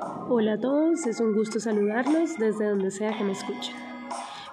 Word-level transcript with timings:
Hola 0.00 0.52
a 0.54 0.58
todos, 0.60 1.06
es 1.06 1.18
un 1.20 1.34
gusto 1.34 1.58
saludarlos 1.58 2.36
desde 2.38 2.68
donde 2.68 2.90
sea 2.90 3.16
que 3.16 3.24
me 3.24 3.32
escuchen. 3.32 3.74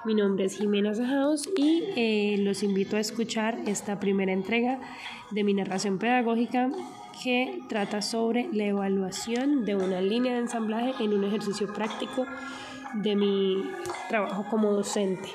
Mi 0.03 0.15
nombre 0.15 0.45
es 0.45 0.57
Jimena 0.57 0.95
Zajados 0.95 1.47
y 1.55 1.83
eh, 1.95 2.37
los 2.39 2.63
invito 2.63 2.95
a 2.95 2.99
escuchar 2.99 3.59
esta 3.67 3.99
primera 3.99 4.31
entrega 4.31 4.79
de 5.31 5.43
mi 5.43 5.53
narración 5.53 5.99
pedagógica 5.99 6.71
que 7.23 7.59
trata 7.69 8.01
sobre 8.01 8.49
la 8.53 8.65
evaluación 8.65 9.65
de 9.65 9.75
una 9.75 10.01
línea 10.01 10.33
de 10.33 10.39
ensamblaje 10.39 11.03
en 11.03 11.13
un 11.13 11.23
ejercicio 11.23 11.71
práctico 11.71 12.25
de 12.95 13.15
mi 13.15 13.69
trabajo 14.09 14.45
como 14.49 14.71
docente. 14.71 15.29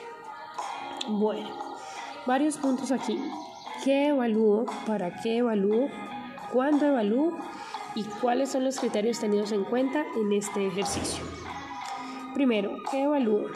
Bueno, 1.09 1.49
varios 2.27 2.57
puntos 2.57 2.91
aquí. 2.91 3.19
¿Qué 3.85 4.09
evalúo? 4.09 4.67
¿Para 4.87 5.21
qué 5.21 5.39
evalúo? 5.39 5.89
¿Cuándo 6.53 6.87
evalúo? 6.87 7.37
Y 7.95 8.05
cuáles 8.05 8.51
son 8.51 8.65
los 8.65 8.79
criterios 8.79 9.21
tenidos 9.21 9.53
en 9.53 9.65
cuenta 9.65 10.05
en 10.17 10.33
este 10.33 10.67
ejercicio. 10.67 11.25
Primero, 12.35 12.77
¿qué 12.91 13.03
evalúo? 13.03 13.47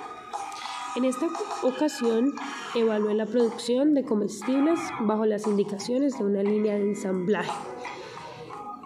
En 0.97 1.05
esta 1.05 1.27
ocasión 1.63 2.35
evalué 2.75 3.15
la 3.15 3.27
producción 3.27 3.95
de 3.95 4.05
comestibles 4.05 4.79
bajo 5.01 5.27
las 5.27 5.47
indicaciones 5.47 6.19
de 6.19 6.25
una 6.25 6.43
línea 6.43 6.75
de 6.75 6.83
ensamblaje. 6.83 7.53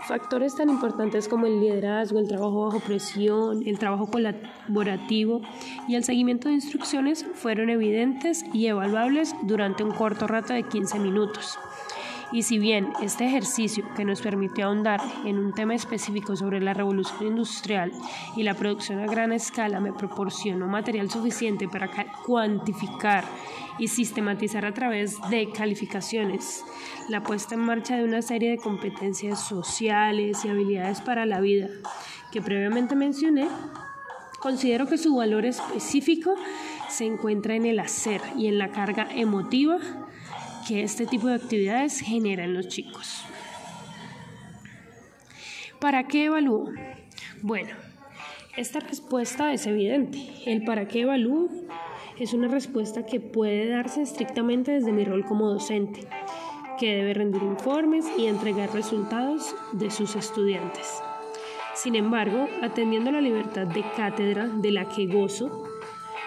Factores 0.06 0.54
tan 0.54 0.70
importantes 0.70 1.28
como 1.28 1.44
el 1.44 1.60
liderazgo, 1.60 2.18
el 2.18 2.28
trabajo 2.28 2.64
bajo 2.64 2.80
presión, 2.80 3.62
el 3.66 3.78
trabajo 3.78 4.06
colaborativo 4.06 5.42
y 5.86 5.96
el 5.96 6.04
seguimiento 6.04 6.48
de 6.48 6.54
instrucciones 6.54 7.26
fueron 7.34 7.68
evidentes 7.68 8.42
y 8.54 8.68
evaluables 8.68 9.34
durante 9.42 9.84
un 9.84 9.90
corto 9.90 10.26
rato 10.26 10.54
de 10.54 10.62
15 10.62 10.98
minutos. 10.98 11.58
Y 12.30 12.42
si 12.42 12.58
bien 12.58 12.92
este 13.02 13.26
ejercicio 13.26 13.84
que 13.96 14.04
nos 14.04 14.20
permitió 14.20 14.66
ahondar 14.66 15.00
en 15.24 15.38
un 15.38 15.54
tema 15.54 15.74
específico 15.74 16.36
sobre 16.36 16.60
la 16.60 16.74
revolución 16.74 17.26
industrial 17.26 17.90
y 18.36 18.42
la 18.42 18.54
producción 18.54 19.00
a 19.00 19.06
gran 19.06 19.32
escala 19.32 19.80
me 19.80 19.92
proporcionó 19.92 20.66
material 20.66 21.10
suficiente 21.10 21.68
para 21.68 21.88
cuantificar 22.26 23.24
y 23.78 23.88
sistematizar 23.88 24.66
a 24.66 24.74
través 24.74 25.16
de 25.30 25.50
calificaciones 25.50 26.64
la 27.08 27.22
puesta 27.22 27.54
en 27.54 27.62
marcha 27.62 27.96
de 27.96 28.04
una 28.04 28.20
serie 28.20 28.50
de 28.50 28.58
competencias 28.58 29.46
sociales 29.46 30.44
y 30.44 30.48
habilidades 30.48 31.00
para 31.00 31.24
la 31.24 31.40
vida 31.40 31.68
que 32.30 32.42
previamente 32.42 32.94
mencioné, 32.94 33.48
considero 34.40 34.86
que 34.86 34.98
su 34.98 35.16
valor 35.16 35.46
específico 35.46 36.34
se 36.88 37.04
encuentra 37.04 37.54
en 37.54 37.66
el 37.66 37.78
hacer 37.78 38.20
y 38.36 38.48
en 38.48 38.58
la 38.58 38.70
carga 38.70 39.08
emotiva 39.14 39.78
que 40.68 40.82
este 40.82 41.06
tipo 41.06 41.28
de 41.28 41.36
actividades 41.36 42.00
genera 42.00 42.44
en 42.44 42.52
los 42.52 42.68
chicos. 42.68 43.24
¿Para 45.80 46.06
qué 46.06 46.26
evalúo? 46.26 46.70
Bueno, 47.40 47.70
esta 48.54 48.78
respuesta 48.80 49.50
es 49.54 49.66
evidente. 49.66 50.18
El 50.44 50.64
para 50.64 50.86
qué 50.86 51.02
evalúo 51.02 51.48
es 52.18 52.34
una 52.34 52.48
respuesta 52.48 53.06
que 53.06 53.18
puede 53.18 53.70
darse 53.70 54.02
estrictamente 54.02 54.72
desde 54.72 54.92
mi 54.92 55.04
rol 55.04 55.24
como 55.24 55.48
docente, 55.48 56.06
que 56.78 56.96
debe 56.96 57.14
rendir 57.14 57.42
informes 57.44 58.04
y 58.18 58.26
entregar 58.26 58.74
resultados 58.74 59.54
de 59.72 59.90
sus 59.90 60.16
estudiantes. 60.16 61.00
Sin 61.74 61.94
embargo, 61.94 62.46
atendiendo 62.60 63.08
a 63.08 63.14
la 63.14 63.20
libertad 63.22 63.66
de 63.66 63.84
cátedra 63.96 64.48
de 64.48 64.72
la 64.72 64.86
que 64.86 65.06
gozo, 65.06 65.64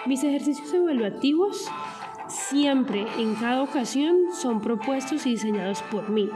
mis 0.08 0.24
ejercicios 0.24 0.74
evaluativos 0.74 1.70
siempre, 2.52 3.08
en 3.18 3.36
cada 3.36 3.64
ocasión, 3.64 4.18
son 4.34 4.62
propuestos 4.62 5.26
y 5.26 5.32
diseñados 5.32 5.82
por 5.84 6.10
mí. 6.10 6.30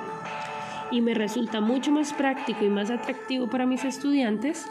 Y 0.89 1.01
me 1.01 1.13
resulta 1.13 1.59
mucho 1.59 1.91
más 1.91 2.13
práctico 2.13 2.63
y 2.63 2.69
más 2.69 2.89
atractivo 2.89 3.47
para 3.49 3.65
mis 3.65 3.83
estudiantes 3.83 4.65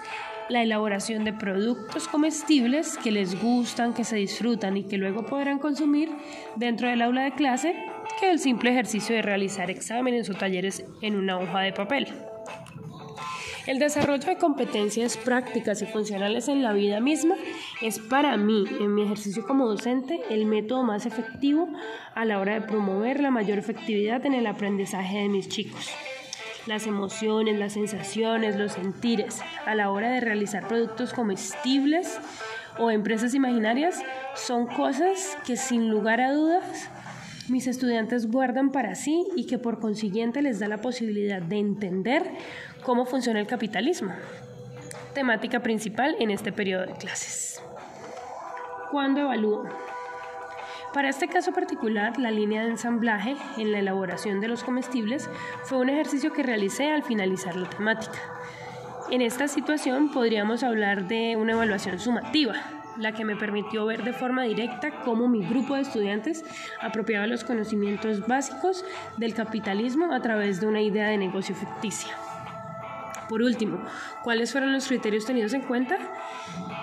la 0.48 0.62
elaboración 0.62 1.24
de 1.24 1.32
productos 1.32 2.08
comestibles 2.08 2.98
que 2.98 3.12
les 3.12 3.40
gustan, 3.40 3.94
que 3.94 4.04
se 4.04 4.16
disfrutan 4.16 4.76
y 4.76 4.84
que 4.84 4.98
luego 4.98 5.24
podrán 5.24 5.58
consumir 5.58 6.10
dentro 6.56 6.88
del 6.88 7.02
aula 7.02 7.24
de 7.24 7.32
clase 7.32 7.74
que 8.20 8.30
el 8.30 8.38
simple 8.38 8.70
ejercicio 8.70 9.14
de 9.14 9.22
realizar 9.22 9.70
exámenes 9.70 10.28
o 10.30 10.34
talleres 10.34 10.84
en 11.02 11.16
una 11.16 11.38
hoja 11.38 11.60
de 11.60 11.72
papel. 11.72 12.08
El 13.66 13.78
desarrollo 13.78 14.26
de 14.26 14.36
competencias 14.36 15.16
prácticas 15.16 15.80
y 15.80 15.86
funcionales 15.86 16.48
en 16.48 16.62
la 16.62 16.74
vida 16.74 17.00
misma 17.00 17.34
es 17.80 17.98
para 17.98 18.36
mí, 18.36 18.66
en 18.78 18.94
mi 18.94 19.04
ejercicio 19.04 19.46
como 19.46 19.66
docente, 19.66 20.20
el 20.28 20.44
método 20.44 20.82
más 20.82 21.06
efectivo 21.06 21.70
a 22.14 22.26
la 22.26 22.40
hora 22.40 22.54
de 22.54 22.66
promover 22.66 23.20
la 23.20 23.30
mayor 23.30 23.58
efectividad 23.58 24.26
en 24.26 24.34
el 24.34 24.46
aprendizaje 24.46 25.16
de 25.20 25.30
mis 25.30 25.48
chicos. 25.48 25.90
Las 26.66 26.86
emociones, 26.86 27.58
las 27.58 27.72
sensaciones, 27.72 28.56
los 28.56 28.72
sentires 28.72 29.40
a 29.64 29.74
la 29.74 29.90
hora 29.90 30.10
de 30.10 30.20
realizar 30.20 30.68
productos 30.68 31.14
comestibles 31.14 32.20
o 32.78 32.90
empresas 32.90 33.32
imaginarias 33.32 34.02
son 34.34 34.66
cosas 34.66 35.38
que 35.46 35.56
sin 35.56 35.88
lugar 35.88 36.20
a 36.20 36.32
dudas 36.32 36.90
mis 37.48 37.66
estudiantes 37.66 38.30
guardan 38.30 38.70
para 38.72 38.94
sí 38.94 39.26
y 39.36 39.46
que 39.46 39.58
por 39.58 39.78
consiguiente 39.78 40.42
les 40.42 40.58
da 40.60 40.68
la 40.68 40.78
posibilidad 40.78 41.42
de 41.42 41.58
entender 41.58 42.22
cómo 42.82 43.04
funciona 43.04 43.40
el 43.40 43.46
capitalismo, 43.46 44.12
temática 45.14 45.60
principal 45.60 46.16
en 46.18 46.30
este 46.30 46.52
periodo 46.52 46.86
de 46.86 46.94
clases. 46.94 47.62
¿Cuándo 48.90 49.20
evalúo? 49.20 49.64
Para 50.94 51.08
este 51.08 51.26
caso 51.26 51.52
particular, 51.52 52.18
la 52.18 52.30
línea 52.30 52.62
de 52.62 52.70
ensamblaje 52.70 53.34
en 53.58 53.72
la 53.72 53.80
elaboración 53.80 54.40
de 54.40 54.46
los 54.46 54.62
comestibles 54.62 55.28
fue 55.64 55.78
un 55.78 55.88
ejercicio 55.88 56.32
que 56.32 56.44
realicé 56.44 56.92
al 56.92 57.02
finalizar 57.02 57.56
la 57.56 57.68
temática. 57.68 58.18
En 59.10 59.20
esta 59.20 59.48
situación 59.48 60.12
podríamos 60.12 60.62
hablar 60.62 61.08
de 61.08 61.36
una 61.36 61.52
evaluación 61.52 61.98
sumativa, 61.98 62.83
la 62.98 63.12
que 63.12 63.24
me 63.24 63.36
permitió 63.36 63.86
ver 63.86 64.04
de 64.04 64.12
forma 64.12 64.44
directa 64.44 65.00
cómo 65.04 65.28
mi 65.28 65.44
grupo 65.44 65.74
de 65.74 65.82
estudiantes 65.82 66.44
apropiaba 66.80 67.26
los 67.26 67.44
conocimientos 67.44 68.26
básicos 68.26 68.84
del 69.16 69.34
capitalismo 69.34 70.12
a 70.12 70.20
través 70.20 70.60
de 70.60 70.66
una 70.66 70.80
idea 70.80 71.08
de 71.08 71.18
negocio 71.18 71.54
ficticia. 71.54 72.14
Por 73.28 73.42
último, 73.42 73.82
¿cuáles 74.22 74.52
fueron 74.52 74.72
los 74.72 74.86
criterios 74.86 75.24
tenidos 75.24 75.54
en 75.54 75.62
cuenta? 75.62 75.98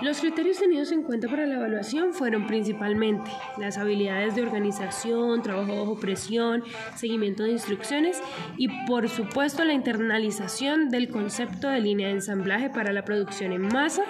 Los 0.01 0.19
criterios 0.19 0.57
tenidos 0.57 0.91
en 0.91 1.03
cuenta 1.03 1.27
para 1.27 1.45
la 1.45 1.55
evaluación 1.55 2.13
fueron 2.13 2.47
principalmente 2.47 3.29
las 3.57 3.77
habilidades 3.77 4.35
de 4.35 4.41
organización, 4.41 5.43
trabajo 5.43 5.75
bajo 5.75 5.99
presión, 5.99 6.63
seguimiento 6.95 7.43
de 7.43 7.51
instrucciones 7.51 8.21
y 8.57 8.67
por 8.87 9.09
supuesto 9.09 9.63
la 9.63 9.73
internalización 9.73 10.89
del 10.89 11.09
concepto 11.09 11.67
de 11.67 11.81
línea 11.81 12.07
de 12.07 12.15
ensamblaje 12.15 12.69
para 12.69 12.91
la 12.91 13.05
producción 13.05 13.51
en 13.51 13.67
masa 13.67 14.03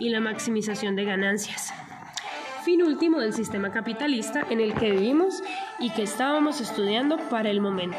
y 0.00 0.10
la 0.10 0.20
maximización 0.20 0.96
de 0.96 1.04
ganancias. 1.04 1.72
Fin 2.64 2.82
último 2.82 3.20
del 3.20 3.32
sistema 3.32 3.72
capitalista 3.72 4.46
en 4.50 4.60
el 4.60 4.74
que 4.74 4.90
vivimos 4.90 5.42
y 5.78 5.90
que 5.90 6.02
estábamos 6.02 6.60
estudiando 6.60 7.16
para 7.30 7.48
el 7.48 7.62
momento. 7.62 7.96